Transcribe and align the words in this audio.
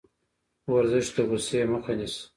ورزش 0.73 1.07
د 1.15 1.17
غوسې 1.29 1.59
مخه 1.71 1.93
نیسي. 1.97 2.23